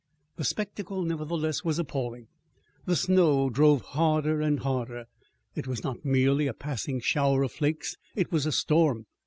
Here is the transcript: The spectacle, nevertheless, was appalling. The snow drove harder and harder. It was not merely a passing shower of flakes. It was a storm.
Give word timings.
The 0.37 0.43
spectacle, 0.43 1.03
nevertheless, 1.03 1.63
was 1.63 1.77
appalling. 1.77 2.25
The 2.85 2.95
snow 2.95 3.51
drove 3.51 3.81
harder 3.83 4.41
and 4.41 4.59
harder. 4.61 5.05
It 5.53 5.67
was 5.67 5.83
not 5.83 6.03
merely 6.03 6.47
a 6.47 6.55
passing 6.55 6.99
shower 7.01 7.43
of 7.43 7.51
flakes. 7.51 7.97
It 8.15 8.31
was 8.31 8.47
a 8.47 8.51
storm. 8.51 9.05